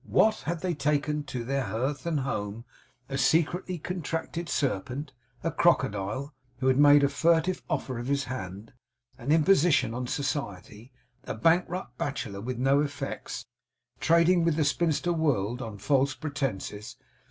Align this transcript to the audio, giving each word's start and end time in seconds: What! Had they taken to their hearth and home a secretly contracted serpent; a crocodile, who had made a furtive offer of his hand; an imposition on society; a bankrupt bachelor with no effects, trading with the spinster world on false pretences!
What! 0.07 0.37
Had 0.47 0.61
they 0.61 0.73
taken 0.73 1.25
to 1.25 1.43
their 1.43 1.65
hearth 1.65 2.07
and 2.07 2.21
home 2.21 2.65
a 3.07 3.19
secretly 3.19 3.77
contracted 3.77 4.49
serpent; 4.49 5.11
a 5.43 5.51
crocodile, 5.51 6.33
who 6.57 6.65
had 6.65 6.79
made 6.79 7.03
a 7.03 7.07
furtive 7.07 7.61
offer 7.69 7.99
of 7.99 8.07
his 8.07 8.23
hand; 8.23 8.73
an 9.19 9.31
imposition 9.31 9.93
on 9.93 10.07
society; 10.07 10.91
a 11.25 11.35
bankrupt 11.35 11.99
bachelor 11.99 12.41
with 12.41 12.57
no 12.57 12.81
effects, 12.81 13.45
trading 13.99 14.43
with 14.43 14.55
the 14.55 14.65
spinster 14.65 15.13
world 15.13 15.61
on 15.61 15.77
false 15.77 16.15
pretences! 16.15 16.97